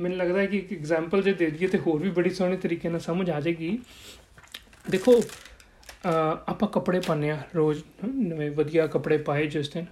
ਮੈਨੂੰ 0.00 0.18
ਲੱਗਦਾ 0.18 0.40
ਹੈ 0.40 0.46
ਕਿ 0.46 0.56
ਇੱਕ 0.56 0.72
ਐਗਜ਼ਾਮਪਲ 0.72 1.22
ਜੇ 1.22 1.32
ਦੇ 1.32 1.50
ਦਈਏ 1.50 1.68
ਤੇ 1.68 1.78
ਹੋਰ 1.78 2.02
ਵੀ 2.02 2.10
ਬੜੀ 2.10 2.30
ਸੋਹਣੇ 2.30 2.56
ਤਰੀਕੇ 2.56 2.88
ਨਾਲ 2.88 3.00
ਸਮਝ 3.00 3.30
ਆ 3.30 3.40
ਜਾਏਗੀ। 3.40 3.78
ਦੇਖੋ 4.90 5.22
ਆਪਾਂ 6.48 6.68
ਕੱਪੜੇ 6.68 7.00
ਪਾਉਂਦੇ 7.00 7.30
ਆ 7.30 7.38
ਰੋਜ਼, 7.56 7.84
ਨਵੇਂ 8.04 8.50
ਵਧੀਆ 8.50 8.86
ਕੱਪੜੇ 8.86 9.18
ਪਾਏ 9.18 9.46
ਜਿਸ 9.46 9.68
ਦਿਨ। 9.68 9.86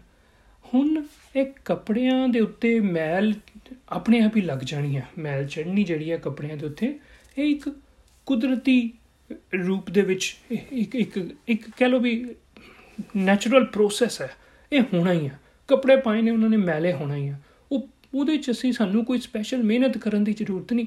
ਹੁਣ 0.74 1.04
ਇਹ 1.36 1.46
ਕੱਪੜਿਆਂ 1.64 2.28
ਦੇ 2.28 2.40
ਉੱਤੇ 2.40 2.80
ਮੈਲ 2.80 3.34
ਆਪਣੇ 3.88 4.20
ਆਪ 4.20 4.36
ਹੀ 4.36 4.42
ਲੱਗ 4.42 4.58
ਜਾਣੀ 4.58 4.96
ਹੈ 4.96 5.08
ਮੈਲ 5.18 5.46
ਚੜਨੀ 5.46 5.84
ਜਿਹੜੀ 5.84 6.10
ਹੈ 6.12 6.16
ਕੱਪੜਿਆਂ 6.16 6.56
ਦੇ 6.56 6.66
ਉੱਤੇ, 6.66 6.98
ਇਹ 7.38 7.44
ਇੱਕ 7.44 7.76
ਕੁਦਰਤੀ 8.26 8.92
ਰੂਪ 9.66 9.90
ਦੇ 9.90 10.00
ਵਿੱਚ 10.00 10.36
ਇੱਕ 10.72 10.94
ਇੱਕ 10.94 11.34
ਇੱਕ 11.48 11.70
ਕਹ 11.70 11.84
ਲੋ 11.84 12.00
ਵੀ 12.00 12.34
ਨੈਚੁਰਲ 13.16 13.64
ਪ੍ਰੋਸੈਸ 13.64 14.22
ਹੈ 14.22 14.30
ਇਹ 14.72 14.82
ਹੋਣਾ 14.94 15.12
ਹੀ 15.12 15.28
ਹੈ 15.28 15.40
ਕੱਪੜੇ 15.68 15.96
ਪਾਏ 15.96 16.22
ਨੇ, 16.22 16.30
ਉਹਨਾਂ 16.30 16.48
ਨੇ 16.48 16.56
ਮੈਲੇ 16.56 16.92
ਹੋਣਾ 16.92 17.16
ਹੀ 17.16 17.28
ਆ। 17.28 17.34
ਉਹ, 17.72 17.88
ਉਹਦੇ 18.14 18.36
ਚ 18.36 18.50
ਅਸੀਂ 18.50 18.72
ਸਾਨੂੰ 18.72 19.04
ਕੋਈ 19.04 19.18
ਸਪੈਸ਼ਲ 19.18 19.62
ਮਿਹਨਤ 19.62 19.98
ਕਰਨ 19.98 20.24
ਦੀ 20.24 20.32
ਜ਼ਰੂਰਤ 20.32 20.72
ਨਹੀਂ। 20.72 20.86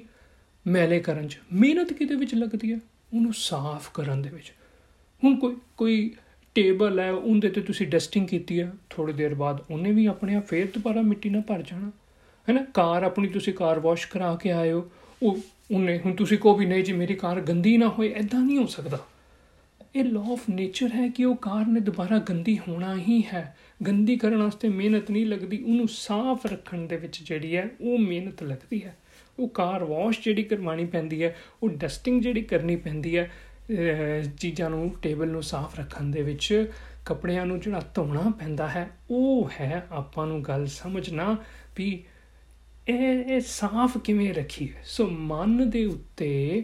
ਮੈਲੇ 0.67 1.00
ਕਰਨ 1.00 1.27
ਚ। 1.27 1.39
ਮਿਹਨਤ 1.53 1.94
ਕਿਤੇ 1.94 2.15
ਵਿੱਚ 2.15 2.36
ਲੱਗਦੀ 2.36 2.74
ਹੈ 2.74 2.79
ਉਹਨੂੰ 3.15 3.34
ਸਾਫ਼ 3.36 3.89
ਕਰਨ 3.94 4.22
ਦੇ 4.22 4.29
ਵਿੱਚ। 4.29 4.53
ਹੁਣ 5.24 5.36
ਕੋਈ 5.36 5.55
ਕੋਈ 5.77 6.12
ਟੇਬਲ 6.55 7.00
ਹੈ, 7.00 7.12
ਉਹਦੇ 7.12 7.50
ਤੇ 7.50 7.62
ਤੁਸੀਂ 7.62 7.88
ਡਸਟਿੰਗ 7.88 8.27
ਕੀਤੀ 8.27 8.60
ਹੈ 8.62 8.72
ਥੋੜੀ 8.89 9.13
ਦੇਰ 9.13 9.34
ਬਾਅਦ 9.34 9.63
ਉਹਨੇ 9.72 9.91
ਵੀ 9.91 10.05
ਆਪਣੇ 10.05 10.36
ਆਪ 10.36 10.45
ਫੇਰ 10.45 10.65
ਦੁਬਾਰਾ 10.65 11.01
ਮਿੱਟੀ 11.01 11.29
ਨਾਲ 11.29 11.41
ਭਰ 11.41 11.62
ਜਾਣਾ। 11.62 11.91
ਹੈਨਾ 12.50 12.65
ਕਾਰ 12.74 13.03
ਆਪਣੀ 13.03 13.27
ਤੁਸੀਂ 13.27 13.53
ਕਾਰ 13.53 13.79
ਵਾਸ਼ 13.79 14.07
ਕਰਾ 14.07 14.36
ਕੇ 14.36 14.51
ਆਇਓ 14.51 14.89
ਉਹ, 15.24 15.38
ਉਹਨੇ, 15.72 16.00
ਹੁਣ 16.00 16.15
ਤੁਸੀਂ 16.15 16.38
ਕੋ 16.38 16.55
ਵੀ 16.55 16.65
ਨਹੀਂ 16.65 16.84
ਜੀ, 16.84 16.93
ਮੇਰੀ 16.93 17.15
ਕਾਰ 17.15 17.41
ਗੰਦੀ 17.41 17.77
ਨਾ 17.77 17.88
ਹੋਏ 17.88 18.13
ਐਦਾਂ 18.13 18.39
ਨਹੀਂ 18.39 18.57
ਹੋ 18.57 18.65
ਸਕਦਾ। 18.65 19.00
ਇਹ 19.95 20.03
ਲਾਅ 20.03 20.31
ਆਫ 20.31 20.50
ਨੇਚਰ 20.50 20.89
ਹੈ 20.95 21.07
ਕਿ 21.07 21.25
ਉਹ 21.25 21.36
ਕਾਰ 21.36 21.65
ਨੇ 21.65 21.79
ਦੁਬਾਰਾ 21.79 22.19
ਗੰਦੀ 22.19 22.60
ਹੋਣਾ 22.67 22.98
ਹੀ 22.98 23.24
ਹੈ। 23.34 23.57
ਗੰਦੀ 23.88 24.15
ਕਰਨ 24.15 24.38
ਵਾਸਤੇ 24.38 24.69
ਮਿਹਨਤ 24.69 25.12
ਨਹੀਂ 25.12 25.25
ਲੱਗਦੀ, 25.25 25.63
ਉਹਨੂੰ 25.63 25.88
ਸਾਫ਼ 25.88 26.45
ਰੱਖਣ 26.45 26.88
ਦੇ 26.88 26.98
ਵਿੱਚ 26.98 27.24
ਜਿਹੜੀ 27.24 27.55
ਹੈ, 27.55 27.69
ਉਹ 27.81 27.98
ਮਿਹਨਤ 27.98 28.43
ਲੱਗਦੀ 28.43 28.84
ਹੈ। 28.84 28.98
ਉਹ 29.39 29.50
ਕਾਰ 29.50 29.84
ਵਾਸ਼ 29.84 30.19
ਜਿਹੜੀ 30.24 30.43
ਕਰਵਾਣੀ 30.43 30.86
ਪੈਂਦੀ 30.86 31.24
ਹੈ, 31.24 31.36
ਉਹ 31.63 31.69
ਡਸਟਿੰਗ 31.69 32.22
ਜਿਹੜੀ 32.22 32.41
ਕਰਨੀ 32.41 32.75
ਪੈਂਦੀ 32.75 33.17
ਹੈ 33.17 33.31
ਚੀਜ਼ਾਂ 34.38 34.69
ਨੂੰ 34.69 34.95
ਟੇਬਲ 35.01 35.27
ਨੂੰ 35.27 35.43
ਸਾਫ਼ 35.43 35.79
ਰੱਖਣ 35.79 36.03
ਦੇ 36.03 36.22
ਵਿੱਚ 36.22 36.72
ਕੱਪੜਿਆਂ 37.05 37.45
ਨੂੰ 37.45 37.60
ਜਿਹੜਾ 37.60 37.81
ਧੋਣਾ 37.93 38.31
ਪੈਂਦਾ 38.39 38.67
ਹੈ, 38.67 38.89
ਉਹ 39.10 39.50
ਹੈ 39.60 39.88
ਆਪਾਂ 39.91 40.27
ਨੂੰ 40.27 40.41
ਗੱਲ 40.41 40.67
ਸਮਝਣਾ 40.67 41.38
ਵੀ 41.77 42.03
ਇਹ 42.88 43.25
ਇਹ 43.25 43.41
ਸਾਫ਼ 43.41 43.98
ਕਿਵੇਂ 43.98 44.34
ਰੱਖੀ 44.34 44.74
ਸੋ 44.84 45.07
ਮਨ 45.07 45.69
ਦੇ 45.69 45.86
ਉੱਤੇ 45.86 46.63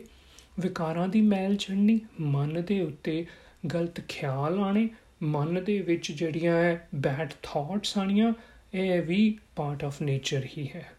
ਵਿਕਾਰਾਂ 0.60 1.08
ਦੀ 1.08 1.22
ਮੈਲ 1.22 1.55
ਚੜਨੀ 1.55 2.00
ਮਨ 2.20 2.63
ਦੇ 2.67 2.81
ਉੱਤੇ 2.81 3.25
ਗਲਤ 3.74 4.01
ਖਿਆਲ 4.01 4.60
ਆਣੇ 4.60 4.89
ਮਨ 5.24 5.63
ਦੇ 5.63 5.81
ਵਿੱਚ 5.81 6.12
ਜਿਹੜੀਆਂ 6.12 6.55
ਹੈ 6.55 6.88
ਬੈਡ 6.96 7.29
ਥਾਟਸ 7.43 7.98
ਆਣੀਆਂ 7.98 8.34
ਇਹ 8.74 9.01
ਵੀ 9.01 9.38
ਪਾਰਟ 9.55 9.84
ਆਫ 9.84 10.01
ਨੇਚਰ 10.01 10.48
ਹੀ 10.58 10.70
ਹੈ। 10.75 10.91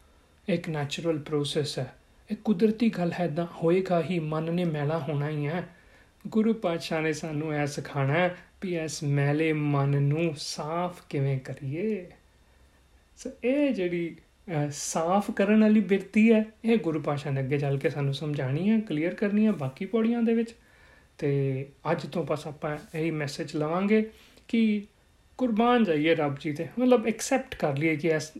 ਇੱਕ 0.48 0.68
ਨੈਚੁਰਲ 0.68 1.18
ਪ੍ਰੋਸੈਸ 1.18 1.78
ਹੈ। 1.78 1.94
ਇਹ 2.30 2.36
ਕੁਦਰਤੀ 2.36 2.88
ਗੱਲ 2.88 3.12
ਹੈ 3.20 3.28
ਤਾਂ 3.28 3.46
ਹੋਏਗਾ 3.46 4.02
ਹੀ, 4.02 4.18
ਮਨ 4.18 4.54
ਨੇ 4.54 4.64
ਮੈਲਾ 4.64 4.98
ਹੋਣਾ 4.98 5.28
ਹੀ 5.28 5.46
ਹੈ। 5.46 5.68
ਗੁਰੂ 6.26 6.52
ਪਾਤਸ਼ਾਹ 6.54 7.00
ਨੇ 7.02 7.12
ਸਾਨੂੰ 7.12 7.54
ਇਹ 7.54 7.66
ਸਿਖਾਣਾ 7.66 8.28
ਵੀ 8.62 8.76
ਇਸ 8.78 9.02
ਮੈਲੇ 9.02 9.52
ਮਨ 9.52 10.02
ਨੂੰ 10.02 10.34
ਸਾਫ਼ 10.38 11.02
ਕਿਵੇਂ 11.08 11.38
ਕਰੀਏ। 11.40 12.06
ਸੋ 13.16 13.30
ਇਹ 13.44 13.74
ਜਿਹੜੀ 13.74 14.16
ਸਾਫ਼ 14.70 15.30
ਕਰਨ 15.30 15.60
ਵਾਲੀ 15.60 15.80
ਬਿਰਤੀ 15.80 16.32
ਹੈ, 16.32 16.44
ਇਹ 16.64 16.76
ਗੁਰੂ 16.78 17.00
ਪਾਤਸ਼ਾਹ 17.00 17.32
ਨੇ 17.32 17.40
ਅੱਗੇ 17.40 17.58
ਚੱਲ 17.58 17.78
ਕੇ 17.78 17.90
ਸਾਨੂੰ 17.90 18.14
ਸਮਝਾਣੀ 18.14 18.70
ਹੈ 18.70 18.80
ਕਲੀਅਰ 18.80 19.14
ਕਰਨੀ 19.14 19.46
ਹੈ 19.46 19.52
ਬਾਕੀ 19.52 19.84
ਪੌੜੀਆਂ 19.84 20.22
ਦੇ 20.22 20.34
ਵਿੱਚ। 20.34 20.54
ਤੇ 21.18 21.66
ਅੱਜ 21.90 22.06
ਤੋਂ 22.06 22.24
ਬਸ 22.24 22.46
ਆਪਾਂ 22.46 22.76
ਇਹੀ 22.94 23.10
ਮੈਸੇਜ 23.10 23.56
ਲਵਾਂਗੇ 23.56 24.10
ਕਿ 24.48 24.82
ਕੁਰਬਾਨ 25.38 25.84
ਜਾਈਏ 25.84 26.14
ਰੱਬ 26.14 26.36
ਜੀ 26.40 26.52
ਤੇ, 26.52 26.66
ਮਤਲਬ 26.78 27.06
ਐਕਸੈਪਟ 27.06 27.54
ਕਰ 27.54 27.76
ਲਈਏ 27.78 27.96
ਕਿ 27.96 28.08
ਇਸ 28.08 28.30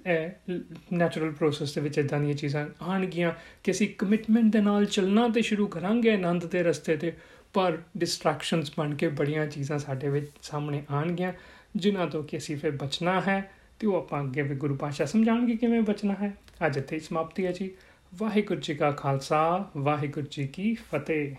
ਨੈਚੁਰਲ 0.93 1.31
ਪ੍ਰੋਸੈਸ 1.33 1.75
ਦੇ 1.75 1.81
ਵਿੱਚ 1.81 1.99
ਇਦਾਂ 1.99 2.21
ਦੀਆਂ 2.21 2.35
ਚੀਜ਼ਾਂ 2.35 2.67
ਆਣਗੀਆਂ 2.83 3.33
ਕਿ 3.65 3.71
ਅਸੀਂ 3.71 3.89
ਕਮਿਟਮੈਂਟ 3.99 4.53
ਦੇ 4.53 4.61
ਨਾਲ 4.61 4.85
ਚੱਲਣਾ 4.87 5.29
ਤੇ 5.29 5.43
ਸ਼ੁਰੂ 5.43 5.67
ਕਰਾਂਗੇ, 5.67 6.13
ਆਨੰਦ 6.13 6.47
ਦੇ 6.47 6.63
ਰਸਤੇ 6.63 6.97
ਤੇ। 6.97 7.13
ਪਰ 7.53 7.79
ਡਿਸਟਰੈਕਸ਼ਨਸ 7.97 8.73
ਬਣ 8.79 8.95
ਕੇ 8.95 9.09
ਬੜੀਆਂ 9.09 9.47
ਚੀਜ਼ਾਂ 9.47 9.79
ਸਾਡੇ 9.79 10.09
ਵਿੱਚ 10.09 10.27
ਸਾਹਮਣੇ 10.43 10.83
ਆਣਗੀਆਂ 10.91 11.33
ਜਿਨ੍ਹਾਂ 11.77 12.07
ਤੋਂ 12.07 12.25
ਕਿ 12.25 12.37
ਅਸੀਂ 12.37 12.57
ਫਿਰ 12.57 12.71
ਬਚਣਾ 12.71 13.21
ਹੈ 13.21 13.51
ਤੇ 13.79 13.87
ਉਹ 13.87 13.97
ਆਪਾਂ 13.97 14.23
ਅੱਗੇ 14.23 14.43
ਵੀ 14.43 14.57
ਗੁਰੂ 14.57 14.75
ਪਾਸ਼ਾ 14.75 15.05
ਸਮਝਾਣਗੇ 15.05 15.57
ਕਿਵੇਂ 15.57 15.83
ਬਚਣਾ 15.83 16.15
ਹੈ। 16.15 16.35
ਅੱਜ 16.67 16.77
ਇੱਥੇ 16.77 16.99
ਸਮਾਪਤੀ 16.99 17.47
ਹੈ 17.47 17.53
ਜੀ। 17.53 17.71
ਵਾਹਿਗੁਰੂ 18.15 18.61
ਜੀ 18.61 18.75
ਕਾ 18.75 18.91
ਖਾਲਸਾ, 18.91 19.71
ਵਾਹਿਗੁਰੂ 19.77 20.27
ਜੀ 20.31 20.47
ਕੀ 20.47 20.75
ਫਤਿਹ। 20.75 21.35